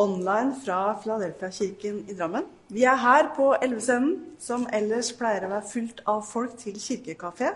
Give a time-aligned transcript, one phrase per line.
[0.00, 2.46] online fra Filadelfia-kirken i Drammen.
[2.72, 7.52] Vi er her på Elvesenden, som ellers pleier å være fullt av folk til kirkekafé.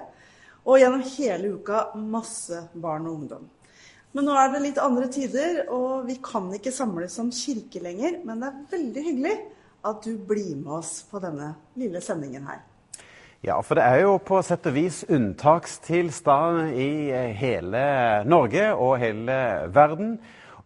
[0.68, 3.46] Og gjennom hele uka masse barn og ungdom.
[4.16, 8.20] Men nå er det litt andre tider, og vi kan ikke samles som kirke lenger.
[8.24, 9.36] Men det er veldig hyggelig
[9.88, 12.64] at du blir med oss på denne lille sendingen her.
[13.46, 17.82] Ja, for det er jo på sett og vis unntakstilstand i eh, hele
[18.26, 19.36] Norge og hele
[19.70, 20.16] verden.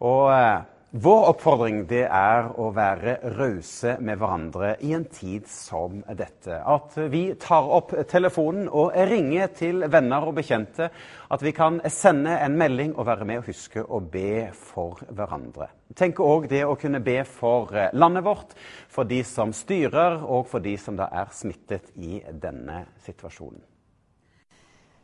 [0.00, 0.62] Og eh,
[0.92, 6.58] vår oppfordring det er å være rause med hverandre i en tid som dette.
[6.60, 10.90] At vi tar opp telefonen og ringer til venner og bekjente.
[11.32, 15.70] At vi kan sende en melding og være med og huske å be for hverandre.
[15.96, 18.52] Tenk òg det å kunne be for landet vårt,
[18.92, 23.71] for de som styrer, og for de som da er smittet i denne situasjonen.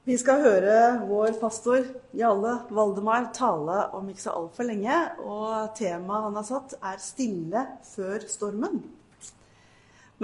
[0.08, 1.82] Vi skal høre vår pastor
[2.16, 4.94] Jalle Valdemar tale om ikke så altfor lenge.
[5.20, 8.78] Og temaet han har satt, er 'Stille før stormen'.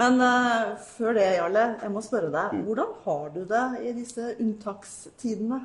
[0.01, 2.63] Men uh, før det, Jarle, jeg må spørre deg.
[2.65, 5.61] Hvordan har du det i disse unntakstidene?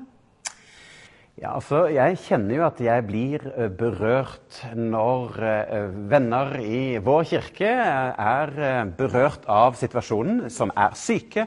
[1.41, 7.23] Ja, altså, Jeg kjenner jo at jeg blir eh, berørt når uh, venner i vår
[7.31, 11.47] kirke er uh, berørt av situasjonen, som er syke,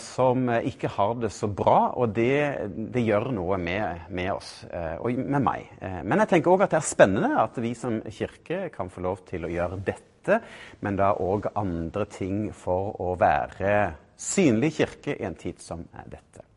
[0.00, 1.92] som ikke har det så bra.
[2.00, 5.68] Og det, det gjør noe med, med oss og med meg.
[6.08, 9.20] men jeg tenker òg at det er spennende at vi som kirke kan få lov
[9.28, 10.40] til å gjøre dette,
[10.80, 16.51] men da òg andre ting for å være synlig kirke i en tid som dette.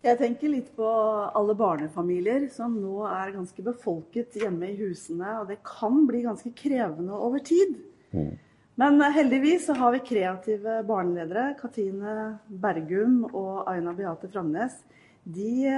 [0.00, 0.88] Jeg tenker litt på
[1.36, 5.34] alle barnefamilier som nå er ganske befolket hjemme i husene.
[5.42, 7.74] Og det kan bli ganske krevende over tid.
[8.16, 8.38] Mm.
[8.80, 11.50] Men heldigvis så har vi kreative barneledere.
[11.58, 12.14] Katrine
[12.48, 14.78] Bergum og Aina Beate Framnes.
[15.20, 15.68] De,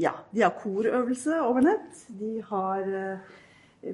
[0.00, 2.06] ja, de har korøvelse over nett.
[2.08, 3.34] De har eh,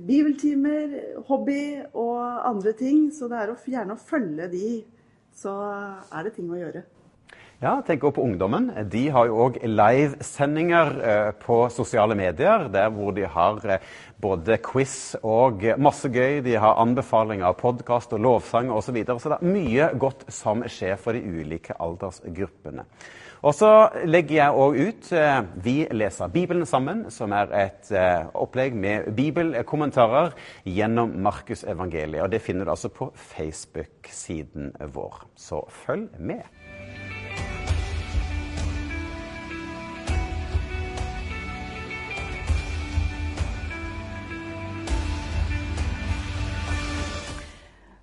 [0.06, 0.94] bibeltimer,
[1.26, 3.08] hobby og andre ting.
[3.10, 4.70] Så det er gjerne å følge de,
[5.34, 5.56] så
[6.14, 6.84] er det ting å gjøre.
[7.58, 8.69] Ja, tenk også på ungdommen.
[8.86, 13.86] De har jo òg livesendinger eh, på sosiale medier, der hvor de har eh,
[14.22, 16.38] både quiz og masse gøy.
[16.46, 18.86] De har anbefalinger av podkast og lovsang osv.
[18.86, 19.19] Så, videre.
[19.19, 22.84] så det er mye godt som skjer for de ulike aldersgruppene.
[23.42, 23.72] Og så
[24.06, 27.90] legger jeg òg ut eh, Vi leser Bibelen sammen, som er et
[28.38, 30.30] opplegg med bibelkommentarer
[30.62, 32.22] gjennom Markusevangeliet.
[32.22, 35.25] Og det finner du altså på Facebook-siden vår.
[35.34, 36.46] Så følg med.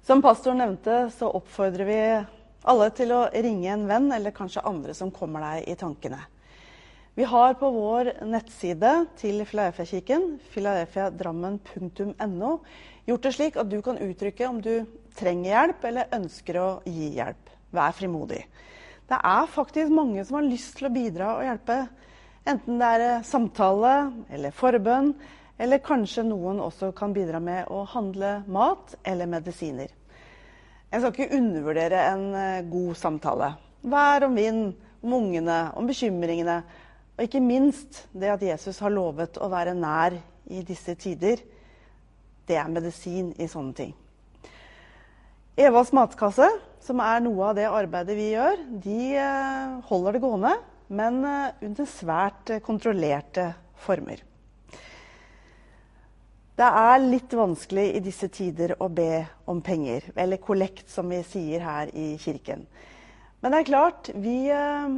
[0.05, 2.25] Som pastoren nevnte, så oppfordrer vi
[2.69, 6.19] alle til å ringe en venn, eller kanskje andre som kommer deg i tankene.
[7.17, 12.51] Vi har på vår nettside til Filadelfia-kirken, filadelfiadrammen.no,
[13.09, 14.85] gjort det slik at du kan uttrykke om du
[15.17, 17.49] trenger hjelp eller ønsker å gi hjelp.
[17.73, 18.43] Vær frimodig.
[19.09, 21.79] Det er faktisk mange som har lyst til å bidra og hjelpe.
[22.45, 23.95] Enten det er samtale
[24.29, 25.15] eller forbønn
[25.57, 29.91] eller kanskje noen også kan bidra med å handle mat eller medisiner.
[30.91, 33.51] Jeg skal ikke undervurdere en eh, god samtale.
[33.85, 36.59] Vær om vind, om ungene, om bekymringene.
[37.15, 40.17] Og ikke minst det at Jesus har lovet å være nær
[40.51, 41.41] i disse tider.
[42.45, 43.95] Det er medisin i sånne ting.
[45.55, 46.47] Evas matkasse,
[46.83, 50.53] som er noe av det arbeidet vi gjør, de eh, holder det gående,
[50.91, 53.53] men eh, under svært kontrollerte
[53.87, 54.19] former.
[56.55, 61.19] Det er litt vanskelig i disse tider å be om penger, eller kollekt, som vi
[61.27, 62.63] sier her i kirken.
[63.43, 64.95] Men det er klart, vi eh,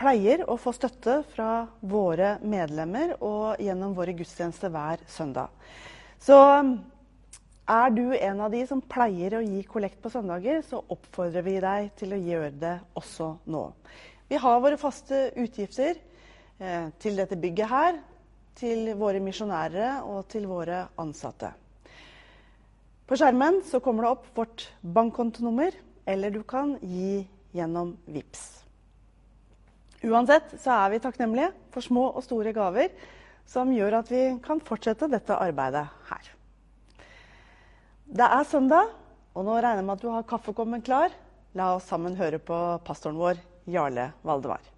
[0.00, 5.54] pleier å få støtte fra våre medlemmer og gjennom våre gudstjenester hver søndag.
[6.18, 11.46] Så er du en av de som pleier å gi kollekt på søndager, så oppfordrer
[11.46, 13.68] vi deg til å gjøre det også nå.
[14.26, 18.08] Vi har våre faste utgifter eh, til dette bygget her
[18.58, 21.52] til våre misjonærer og til våre ansatte.
[23.06, 25.74] På skjermen så kommer det opp vårt bankkontonummer,
[26.06, 27.22] eller du kan gi
[27.52, 28.44] gjennom VIPS.
[30.02, 32.90] Uansett så er vi takknemlige for små og store gaver
[33.46, 36.32] som gjør at vi kan fortsette dette arbeidet her.
[38.12, 38.90] Det er søndag,
[39.32, 41.14] Og nå regner jeg med at du har kaffekommen klar.
[41.56, 44.71] La oss sammen høre på pastoren vår, Jarle Valdemar.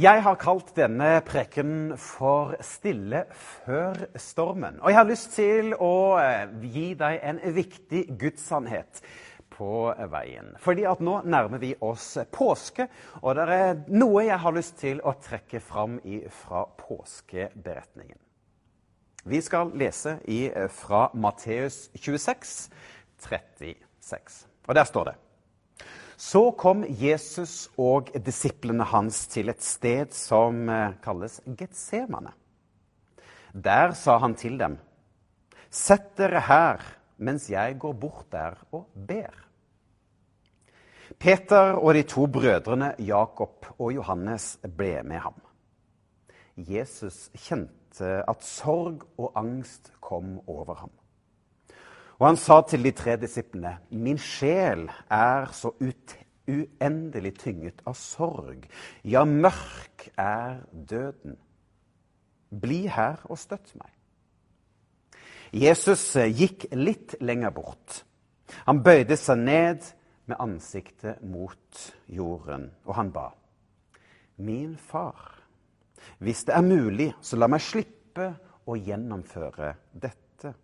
[0.00, 4.78] Jeg har kalt denne prekenen for 'Stille før stormen'.
[4.80, 9.02] Og jeg har lyst til å eh, gi deg en viktig gudssannhet
[9.50, 10.54] på veien.
[10.58, 12.88] Fordi at nå nærmer vi oss påske,
[13.20, 16.00] og det er noe jeg har lyst til å trekke fram
[16.30, 18.18] fra påskeberetningen.
[19.24, 22.70] Vi skal lese i, eh, fra Matteus 26,
[23.18, 24.46] 36.
[24.68, 25.14] Og der står det
[26.20, 32.34] så kom Jesus og disiplene hans til et sted som eh, kalles Getsemane.
[33.56, 34.76] Der sa han til dem,
[35.70, 36.82] Sett dere her
[37.22, 39.32] mens jeg går bort der og ber.
[41.20, 45.36] Peter og de to brødrene Jakob og Johannes ble med ham.
[46.56, 50.99] Jesus kjente at sorg og angst kom over ham.
[52.20, 58.66] Og han sa til de tre disiplene.: Min sjel er så uendelig tynget av sorg.
[59.04, 61.38] Ja, mørk er døden.
[62.50, 63.88] Bli her og støtt meg.
[65.50, 68.02] Jesus eh, gikk litt lenger bort.
[68.66, 69.86] Han bøyde seg ned
[70.30, 73.30] med ansiktet mot jorden, og han ba.
[74.36, 75.40] Min far,
[76.18, 78.28] hvis det er mulig, så la meg slippe
[78.66, 80.54] å gjennomføre dette.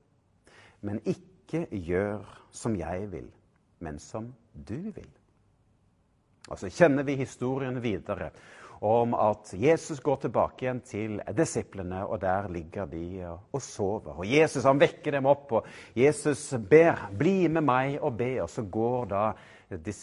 [0.87, 3.31] Men ikke ikke gjør som jeg vil,
[3.79, 5.11] men som du vil.
[6.51, 8.31] Og så kjenner vi historien videre
[8.85, 14.19] om at Jesus går tilbake igjen til disiplene, og der ligger de og sover.
[14.21, 15.67] Og Jesus han vekker dem opp, og
[15.97, 18.43] Jesus ber 'bli med meg og be'.
[18.43, 19.33] Og så går da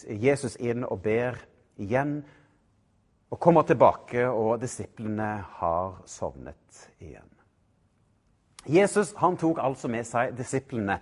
[0.09, 1.37] Jesus inn og ber
[1.77, 2.23] igjen,
[3.31, 7.29] og kommer tilbake, og disiplene har sovnet igjen.
[8.69, 10.99] Jesus han tok altså med seg disiplene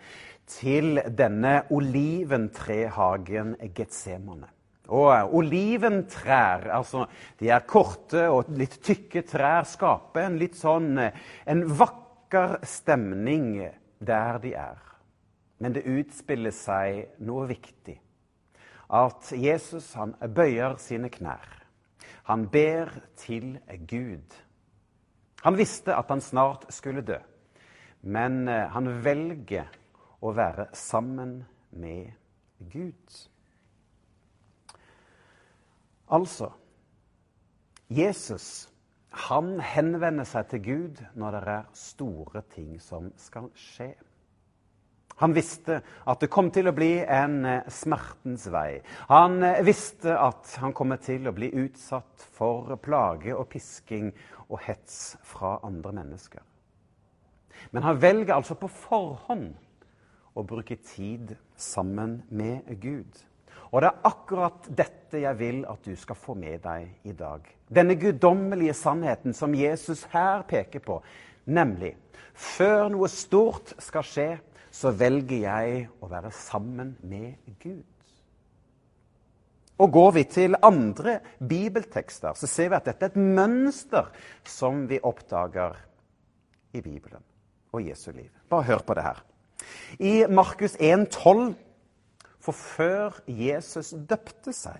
[0.49, 4.49] til denne oliventrehagen Getsemane.
[4.91, 7.05] Og eh, oliventrær, altså
[7.39, 11.15] de er korte og litt tykke trær, skaper en litt sånn eh,
[11.47, 13.53] en vakker stemning
[14.01, 14.81] der de er.
[15.61, 17.99] Men det utspiller seg noe viktig.
[18.91, 21.45] At Jesus han bøyer sine knær.
[22.27, 22.89] Han ber
[23.21, 23.53] til
[23.87, 24.33] Gud.
[25.45, 27.17] Han visste at han snart skulle dø,
[28.01, 29.69] men eh, han velger
[30.21, 32.11] å være sammen med
[32.71, 33.21] Gud.
[36.11, 36.51] Altså
[37.91, 38.67] Jesus
[39.11, 43.89] han henvender seg til Gud når det er store ting som skal skje.
[45.19, 48.79] Han visste at det kom til å bli en eh, smertens vei.
[49.11, 54.09] Han eh, visste at han kom til å bli utsatt for plage og pisking
[54.47, 56.41] og hets fra andre mennesker.
[57.71, 59.51] Men han velger altså på forhånd
[60.33, 63.19] å bruke tid sammen med Gud.
[63.71, 67.45] Og det er akkurat dette jeg vil at du skal få med deg i dag.
[67.71, 70.99] Denne guddommelige sannheten som Jesus her peker på,
[71.47, 71.93] nemlig
[72.35, 74.27] før noe stort skal skje,
[74.71, 77.87] så velger jeg å være sammen med Gud.
[79.81, 84.11] Og Går vi til andre bibeltekster, så ser vi at dette er et mønster
[84.47, 85.79] som vi oppdager
[86.77, 87.23] i Bibelen
[87.71, 88.29] og Jesu liv.
[88.49, 89.23] Bare hør på det her.
[89.99, 91.53] I Markus 1,12
[92.41, 94.79] For før Jesus døpte seg,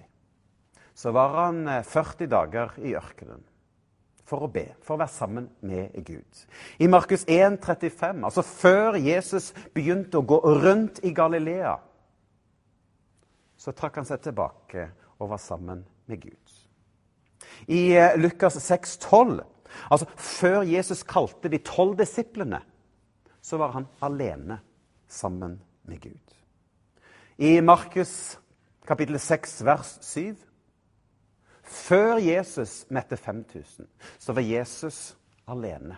[0.98, 3.44] så var han 40 eh, dager i ørkenen
[4.32, 6.42] for å be, for å være sammen med Gud.
[6.80, 11.76] I Markus 1,35, altså før Jesus begynte å gå rundt i Galilea,
[13.60, 14.88] så trakk han seg tilbake
[15.20, 16.58] og var sammen med Gud.
[17.68, 19.44] I Lukas Lukas 6,12,
[19.92, 22.64] altså før Jesus kalte de tolv disiplene,
[23.52, 24.62] så var han alene
[25.08, 26.36] sammen med Gud.
[27.38, 28.40] I Markus
[28.88, 30.36] kapittel 6 vers 7
[31.64, 33.88] Før Jesus mette 5000,
[34.20, 35.18] så var Jesus
[35.48, 35.98] alene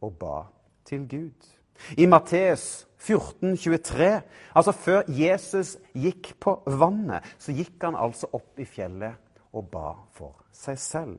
[0.00, 0.44] og ba
[0.84, 1.50] til Gud.
[1.98, 4.22] I Matteus 14, 23,
[4.54, 9.18] altså før Jesus gikk på vannet, så gikk han altså opp i fjellet
[9.52, 11.18] og ba for seg selv.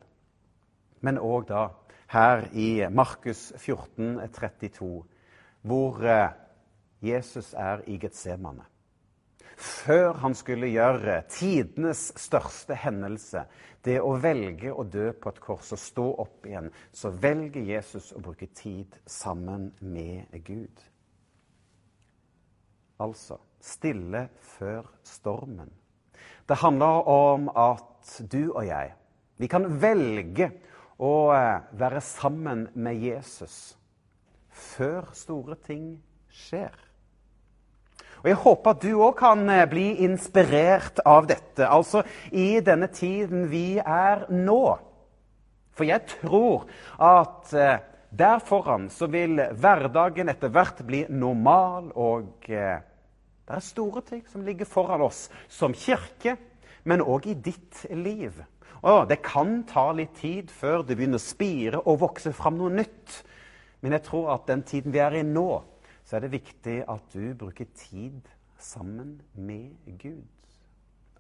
[1.03, 1.67] Men òg da
[2.15, 5.03] her i Markus 14, 32,
[5.67, 6.33] hvor eh,
[7.03, 8.65] Jesus er i Getsemane.
[9.57, 13.47] Før han skulle gjøre tidenes største hendelse,
[13.85, 18.11] det å velge å dø på et kors og stå opp igjen, så velger Jesus
[18.13, 20.85] å bruke tid sammen med Gud.
[22.97, 25.69] altså stille før stormen.
[26.49, 28.93] Det handler om at du og jeg,
[29.37, 30.49] vi kan velge
[30.97, 33.77] å eh, være sammen med Jesus
[34.57, 35.97] før store ting
[36.33, 36.73] skjer.
[38.23, 42.89] Og Jeg håper at du òg kan eh, bli inspirert av dette, altså i denne
[42.89, 44.63] tiden vi er nå.
[45.77, 46.65] For jeg tror
[46.97, 47.79] at eh,
[48.17, 54.45] der foran så vil hverdagen etter hvert bli normal, og det er store ting som
[54.47, 56.37] ligger foran oss som kirke,
[56.87, 58.39] men òg i ditt liv.
[58.87, 62.73] Og det kan ta litt tid før det begynner å spire og vokse fram noe
[62.73, 63.21] nytt.
[63.81, 65.49] Men jeg tror at den tiden vi er i nå,
[66.07, 68.21] så er det viktig at du bruker tid
[68.57, 70.25] sammen med Gud.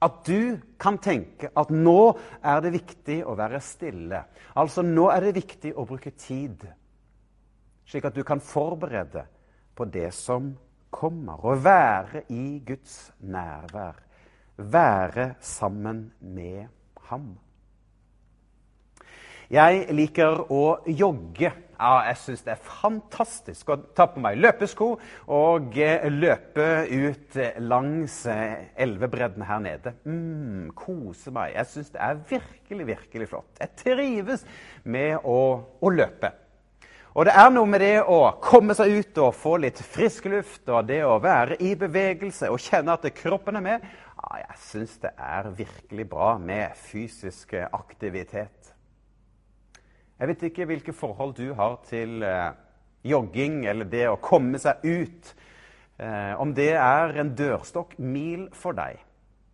[0.01, 4.21] At du kan tenke at nå er det viktig å være stille.
[4.57, 6.67] Altså nå er det viktig å bruke tid,
[7.87, 9.25] slik at du kan forberede
[9.77, 10.51] på det som
[10.93, 11.41] kommer.
[11.41, 13.97] Å være i Guds nærvær.
[14.57, 16.67] Være sammen med
[17.09, 17.35] ham.
[19.47, 21.53] Jeg liker å jogge.
[21.77, 24.87] Ja, jeg syns det er fantastisk å ta på meg løpesko
[25.31, 29.93] og eh, løpe ut langs eh, elvebredden her nede.
[30.09, 31.53] Mm, kose meg.
[31.53, 33.61] Jeg syns det er virkelig, virkelig flott.
[33.61, 34.43] Jeg trives
[34.83, 35.39] med å,
[35.79, 36.33] å, løpe.
[37.13, 40.65] Og det er noe med det å komme seg ut og få litt frisk luft,
[40.67, 43.91] og det å være i bevegelse og kjenne at kroppen er med.
[44.17, 48.73] Ja, jeg syns det er virkelig bra med fysisk aktivitet.
[50.17, 52.55] Jeg vet ikke hvilke forhold du har til eh,
[53.05, 55.33] jogging eller det å komme seg ut.
[56.01, 58.97] Eh, om det er en dørstokkmil for deg.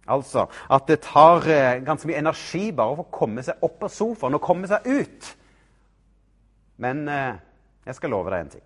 [0.07, 3.91] Altså at det tar eh, ganske mye energi bare for å komme seg opp av
[3.91, 5.29] sofaen og komme seg ut.
[6.83, 7.41] Men eh,
[7.87, 8.65] jeg skal love deg en ting.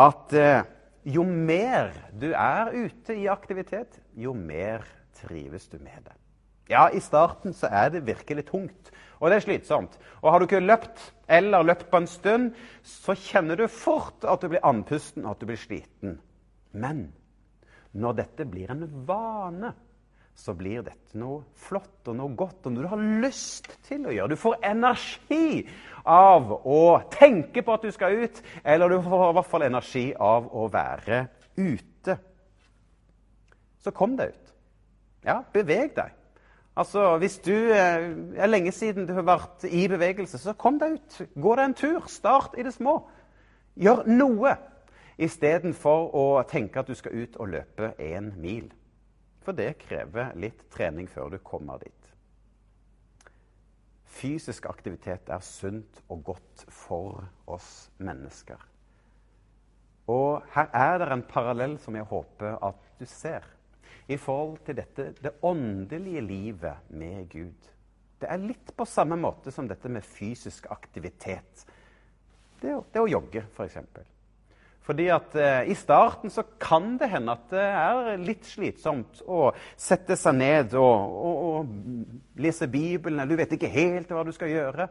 [0.00, 0.62] At eh,
[1.08, 4.84] jo mer du er ute i aktivitet, jo mer
[5.20, 6.16] trives du med det.
[6.68, 9.94] Ja, i starten så er det virkelig tungt, og det er slitsomt.
[10.20, 14.42] Og har du ikke løpt eller løpt på en stund, så kjenner du fort at
[14.42, 16.16] du blir andpusten og at du blir sliten.
[16.72, 17.08] Men
[17.98, 19.72] når dette blir en vane,
[20.38, 24.14] så blir dette noe flott og noe godt og noe du har lyst til å
[24.14, 24.36] gjøre.
[24.36, 25.64] Du får energi
[26.08, 30.04] av å tenke på at du skal ut, eller du får i hvert fall energi
[30.14, 31.24] av å være
[31.58, 32.16] ute.
[33.82, 34.54] Så kom deg ut.
[35.26, 36.14] Ja, beveg deg.
[36.78, 38.04] Altså, Hvis du eh,
[38.38, 41.16] er lenge siden du har vært i bevegelse, så kom deg ut.
[41.34, 42.04] Gå deg en tur.
[42.06, 43.00] Start i det små.
[43.74, 44.54] Gjør noe
[45.18, 48.70] istedenfor å tenke at du skal ut og løpe én mil.
[49.42, 51.94] For det krever litt trening før du kommer dit.
[54.18, 58.62] Fysisk aktivitet er sunt og godt for oss mennesker.
[60.08, 63.57] Og her er det en parallell som jeg håper at du ser
[64.08, 67.72] i forhold til dette, det åndelige livet med Gud.
[68.18, 71.66] Det er litt på samme måte som dette med fysisk aktivitet.
[72.58, 73.76] Det, det å jogge, f.eks.
[73.76, 74.08] For
[74.88, 79.52] Fordi at eh, I starten så kan det hende at det er litt slitsomt å
[79.76, 83.20] sette seg ned og, og, og lese Bibelen.
[83.20, 84.88] eller Du vet ikke helt hva du skal gjøre.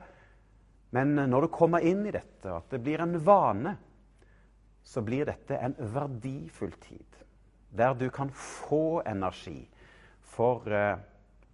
[0.94, 3.74] Men når du kommer inn i dette, at det blir en vane,
[4.88, 7.18] så blir dette en verdifull tid
[7.70, 9.68] der du kan få energi
[10.22, 10.98] for eh,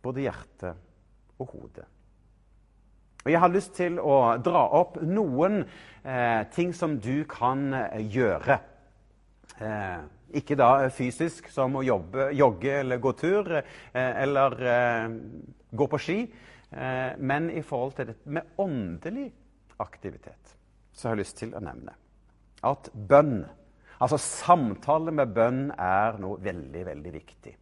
[0.03, 0.73] både hjerte
[1.39, 1.85] og hode.
[3.23, 5.61] Og Jeg har lyst til å dra opp noen
[6.03, 8.59] eh, ting som du kan eh, gjøre.
[9.63, 10.03] Eh,
[10.39, 15.15] ikke da fysisk, som å jobbe, jogge eller gå tur, eh, eller eh,
[15.71, 16.19] gå på ski,
[16.73, 19.27] men i forhold til dette med åndelig
[19.77, 20.55] aktivitet,
[20.89, 21.93] så jeg har jeg lyst til å nevne
[22.65, 23.43] at bønn
[24.01, 27.53] Altså samtale med bønn er noe veldig, veldig viktig.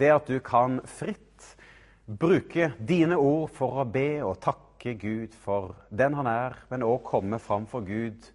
[0.00, 1.54] Det at du kan fritt
[2.06, 7.02] bruke dine ord for å be og takke Gud for den han er, men òg
[7.06, 8.30] komme fram for Gud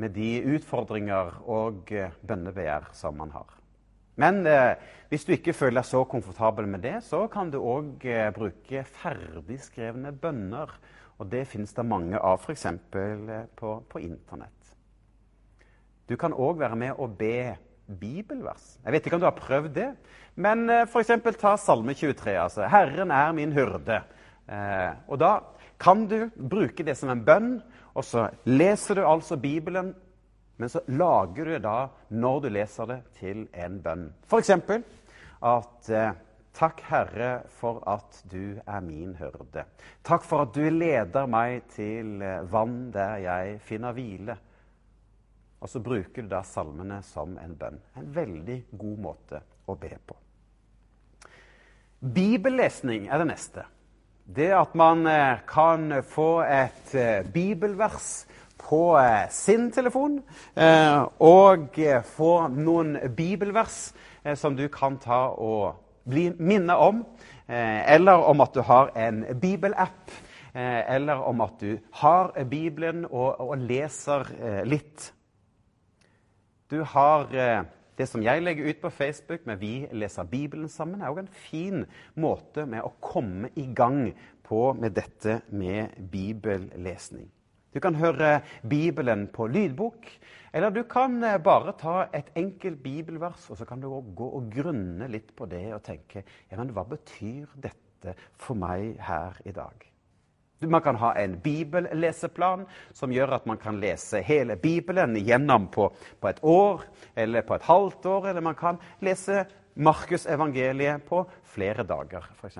[0.00, 3.50] med de utfordringer og eh, bønnebegjær som man har.
[4.20, 4.76] Men eh,
[5.10, 8.84] hvis du ikke føler deg så komfortabel med det, så kan du òg eh, bruke
[9.00, 10.72] ferdigskrevne bønner.
[11.20, 12.66] Og det fins det mange av, f.eks.
[12.70, 14.74] Eh, på, på Internett.
[16.10, 17.54] Du kan òg være med og be
[18.00, 18.80] bibelvers.
[18.84, 19.88] Jeg vet ikke om du har prøvd det,
[20.34, 21.12] men eh, f.eks.
[21.38, 22.34] ta Salme 23.
[22.34, 24.00] altså 'Herren er min hyrde'.
[24.50, 25.38] Eh, og da
[25.78, 27.60] kan du bruke det som en bønn,
[27.94, 29.94] og så leser du altså Bibelen,
[30.56, 34.10] men så lager du det da, når du leser det, til en bønn.
[34.26, 34.50] F.eks.
[34.50, 36.12] at eh,
[36.54, 39.62] Takk, Herre, for at du er min hyrde.
[40.04, 44.36] Takk for at du leder meg til eh, vann der jeg finner hvile.
[45.60, 47.76] Og så bruker du da salmene som en bønn.
[48.00, 50.16] En veldig god måte å be på.
[52.00, 53.66] Bibellesning er det neste.
[54.24, 58.24] Det at man eh, kan få et eh, bibelvers
[58.60, 60.20] på eh, sin telefon,
[61.18, 61.78] og
[62.14, 63.78] få noen bibelvers
[64.36, 67.00] som du kan ta og bli minnet om,
[67.48, 70.12] eller om at du har en bibelapp,
[70.54, 74.28] eller om at du har Bibelen og, og leser
[74.68, 75.08] litt.
[76.70, 77.26] Du har
[77.98, 81.34] det som jeg legger ut på Facebook med Vi leser Bibelen sammen, er òg en
[81.50, 81.82] fin
[82.14, 84.12] måte med å komme i gang
[84.46, 87.26] på med dette med bibellesning.
[87.70, 90.08] Du kan høre Bibelen på lydbok,
[90.52, 94.50] eller du kan eh, bare ta et enkelt bibelvers, og så kan du gå og
[94.50, 99.54] grunne litt på det og tenke ja, men hva betyr dette for meg her i
[99.54, 99.89] dag?
[100.60, 105.86] Man kan ha en bibelleseplan som gjør at man kan lese hele Bibelen gjennom på,
[106.20, 106.84] på et år
[107.16, 108.28] eller på et halvt år.
[108.28, 109.46] Eller man kan lese
[109.80, 111.22] Markusevangeliet på
[111.54, 112.58] flere dager, f.eks.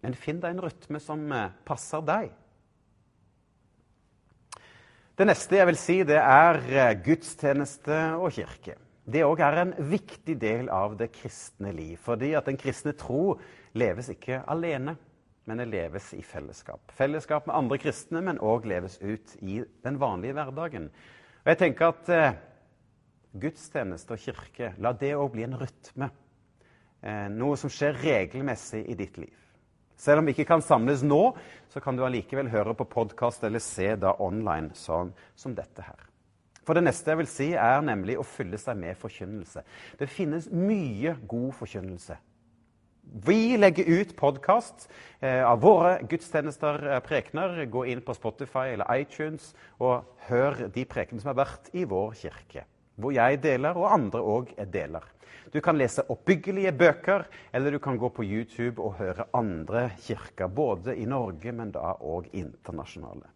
[0.00, 2.30] Men finn deg en rytme som eh, passer deg.
[5.20, 8.78] Det neste jeg vil si, det er eh, gudstjeneste og kirke.
[9.04, 11.98] Det òg er en viktig del av det kristne liv.
[12.00, 13.34] Fordi at den kristne tro
[13.76, 14.96] leves ikke alene
[15.50, 16.92] men det leves i fellesskap.
[16.94, 20.84] Fellesskap med andre kristne, men òg leves ut i den vanlige hverdagen.
[21.42, 22.36] Og jeg tenker at eh,
[23.42, 26.10] Gudstjeneste og kirke, la det òg bli en rytme.
[27.02, 29.34] Eh, noe som skjer regelmessig i ditt liv.
[29.98, 31.20] Selv om vi ikke kan samles nå,
[31.66, 36.06] så kan du allikevel høre på podkast eller se da online sånn som dette her.
[36.62, 39.66] For det neste jeg vil si, er nemlig å fylle seg med forkynnelse.
[39.98, 42.22] Det finnes mye god forkynnelse
[43.12, 44.88] vi legger ut podkast
[45.20, 47.64] eh, av våre gudstjenester, eh, prekener.
[47.66, 52.14] Gå inn på Spotify eller iTunes og hør de prekenene som har vært i vår
[52.20, 52.64] kirke.
[53.00, 55.08] Hvor jeg deler, og andre òg deler.
[55.50, 60.46] Du kan lese oppbyggelige bøker, eller du kan gå på YouTube og høre andre kirker.
[60.46, 63.26] Både i Norge, men da òg internasjonale.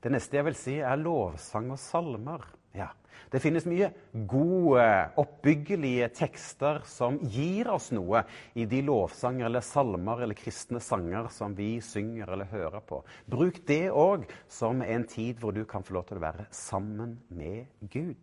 [0.00, 2.46] Det neste jeg vil si, er lovsang og salmer.
[2.76, 2.92] Ja,
[3.30, 3.90] det finnes mye
[4.30, 4.84] gode,
[5.20, 8.24] oppbyggelige tekster som gir oss noe
[8.58, 13.02] i de lovsanger eller salmer eller kristne sanger som vi synger eller hører på.
[13.30, 17.18] Bruk det òg som en tid hvor du kan få lov til å være sammen
[17.28, 18.22] med Gud.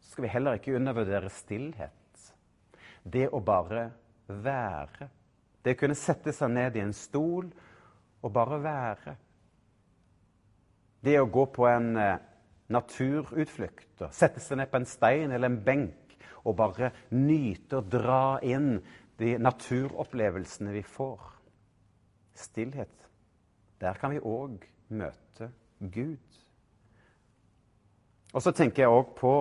[0.00, 1.92] Så skal vi heller ikke undervurdere stillhet.
[3.04, 3.88] Det å bare
[4.26, 5.08] være.
[5.64, 7.48] Det å kunne sette seg ned i en stol
[8.24, 9.16] og bare være.
[11.04, 12.20] Det å gå på en eh,
[12.72, 14.10] naturutflukter.
[14.14, 18.78] Sette seg ned på en stein eller en benk og bare nyte og dra inn
[19.20, 21.20] de naturopplevelsene vi får.
[22.34, 22.94] Stillhet.
[23.80, 26.40] Der kan vi òg møte Gud.
[28.34, 29.34] Og så tenker jeg òg på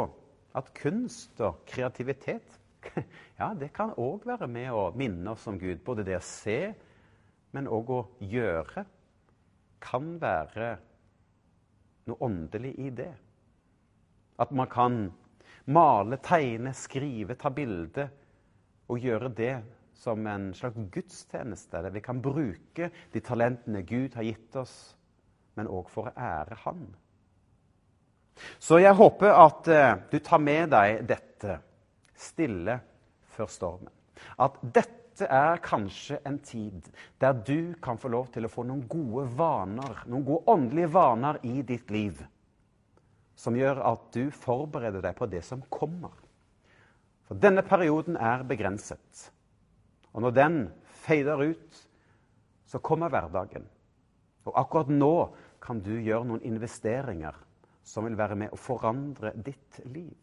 [0.54, 2.60] at kunst og kreativitet
[3.40, 5.80] ja, det kan òg være med å minne oss om Gud.
[5.86, 6.74] Både det å se,
[7.56, 8.84] men òg å gjøre
[9.84, 10.76] kan være
[12.10, 13.12] noe åndelig i det.
[14.42, 14.98] At man kan
[15.66, 18.08] male, tegne, skrive, ta bilde
[18.92, 19.56] og gjøre det
[20.04, 21.84] som en slags gudstjeneste.
[21.86, 24.76] Der vi kan bruke de talentene Gud har gitt oss,
[25.56, 26.88] men òg for å ære Han.
[28.60, 31.60] Så jeg håper at uh, du tar med deg dette
[32.18, 32.80] stille
[33.36, 33.94] før stormen.
[34.42, 36.88] At dette dette er kanskje en tid
[37.22, 41.38] der du kan få lov til å få noen gode vaner, noen gode åndelige vaner
[41.46, 42.18] i ditt liv,
[43.38, 46.16] som gjør at du forbereder deg på det som kommer.
[47.30, 49.28] For denne perioden er begrenset.
[50.18, 50.58] Og når den
[51.06, 51.80] feider ut,
[52.66, 53.70] så kommer hverdagen.
[54.50, 55.14] Og akkurat nå
[55.62, 57.38] kan du gjøre noen investeringer
[57.86, 60.18] som vil være med å forandre ditt liv.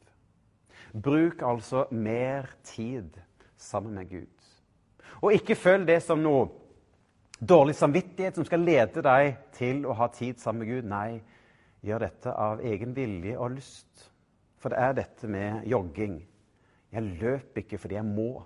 [0.90, 3.22] Bruk altså mer tid
[3.54, 4.39] sammen med Gud.
[5.20, 6.48] Og ikke følg det som noe
[7.40, 10.88] dårlig samvittighet som skal lede deg til å ha tid sammen med Gud.
[10.90, 11.20] Nei,
[11.84, 14.06] gjør dette av egen vilje og lyst.
[14.60, 16.20] For det er dette med jogging.
[16.92, 18.42] Jeg løper ikke fordi jeg må,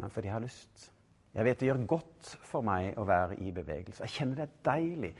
[0.00, 0.90] men fordi jeg har lyst.
[1.36, 4.06] Jeg vet det gjør godt for meg å være i bevegelse.
[4.06, 5.12] Jeg kjenner det er deilig.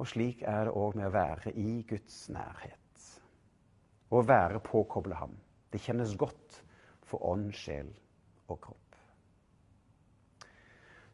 [0.00, 3.08] Og slik er det òg med å være i Guds nærhet.
[4.12, 5.34] Å være påkobla ham.
[5.72, 6.60] Det kjennes godt
[7.08, 7.88] for ånd, sjel
[8.52, 8.81] og kropp.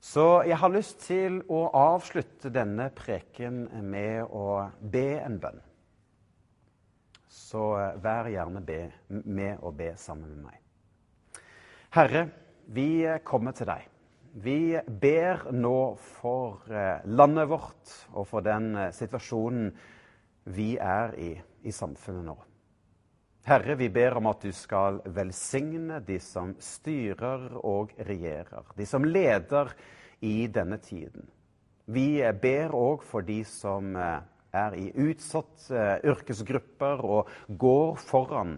[0.01, 5.59] Så jeg har lyst til å avslutte denne preken med å be en bønn.
[7.29, 11.43] Så eh, vær gjerne be, med og be sammen med meg.
[11.97, 12.29] Herre,
[12.69, 13.87] vi kommer til deg.
[14.39, 15.79] Vi ber nå
[16.21, 19.73] for eh, landet vårt og for den eh, situasjonen
[20.55, 21.33] vi er i
[21.67, 22.37] i samfunnet nå.
[23.49, 29.07] Herre, vi ber om at du skal velsigne de som styrer og regjerer, de som
[29.09, 29.71] leder
[30.21, 31.25] i denne tiden.
[31.89, 34.19] Vi ber òg for de som eh,
[34.53, 38.53] er i utsatte eh, yrkesgrupper og går foran.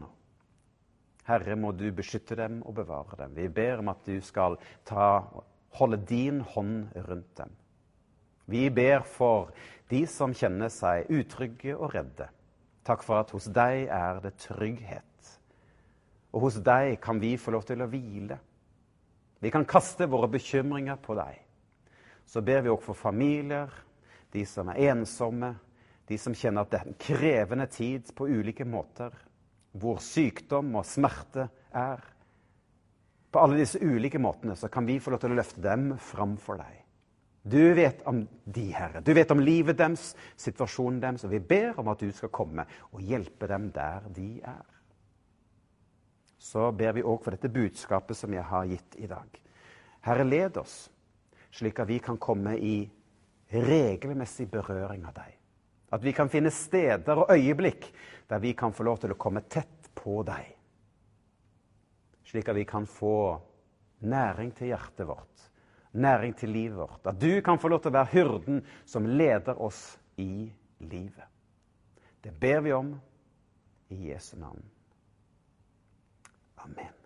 [1.29, 3.39] Herre, må du beskytte dem og bevare dem.
[3.39, 4.59] Vi ber om at du skal
[4.91, 5.23] ta,
[5.79, 7.55] holde din hånd rundt dem.
[8.51, 9.55] Vi ber for
[9.95, 12.33] de som kjenner seg utrygge og redde.
[12.87, 15.05] Takk for at hos deg er det trygghet.
[16.33, 18.39] Og hos deg kan vi få lov til å hvile.
[19.41, 21.39] Vi kan kaste våre bekymringer på deg.
[22.29, 23.73] Så ber vi òg for familier,
[24.31, 25.55] de som er ensomme,
[26.07, 29.15] de som kjenner at det er en krevende tid på ulike måter,
[29.73, 32.03] hvor sykdom og smerte er.
[33.31, 36.59] På alle disse ulike måtene så kan vi få lov til å løfte dem framfor
[36.63, 36.80] deg.
[37.43, 39.01] Du vet om de, Herre.
[39.01, 42.67] Du vet om livet deres, situasjonen deres, og vi ber om at du skal komme
[42.93, 44.67] og hjelpe dem der de er.
[46.41, 49.41] Så ber vi òg for dette budskapet som jeg har gitt i dag.
[50.05, 50.89] Herre, led oss,
[51.53, 52.85] slik at vi kan komme i
[53.53, 55.37] regelmessig berøring av deg.
[55.91, 57.89] At vi kan finne steder og øyeblikk
[58.31, 60.53] der vi kan få lov til å komme tett på deg.
[62.31, 63.41] Slik at vi kan få
[64.07, 65.50] næring til hjertet vårt,
[65.93, 67.07] næring til livet vårt.
[67.07, 71.27] At du kan få lov til å være hyrden som leder oss i livet.
[72.21, 72.95] Det ber vi om
[73.91, 74.63] i Jesu navn.
[76.61, 76.97] Amen.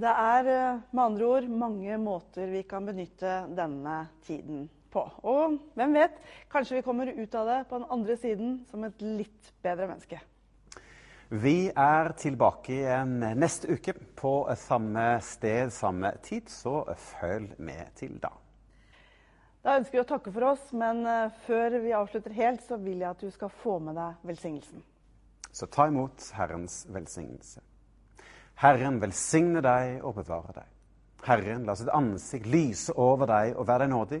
[0.00, 5.04] Det er eh, med andre ord mange måter vi kan benytte denne tiden på.
[5.22, 6.18] Og hvem vet,
[6.52, 10.20] kanskje vi kommer ut av det på den andre siden som et litt bedre menneske.
[11.30, 16.82] Vi er tilbake igjen neste uke på samme sted, samme tid, så
[17.20, 18.32] følg med til da.
[19.62, 23.02] Da ønsker vi å takke for oss, men eh, før vi avslutter helt, så vil
[23.04, 24.82] jeg at du skal få med deg velsignelsen.
[25.52, 27.60] Så ta imot Herrens velsignelse.
[28.60, 30.68] Herren velsigne deg og bevare deg.
[31.26, 34.20] Herren la sitt ansikt lyse over deg og være deg nådig.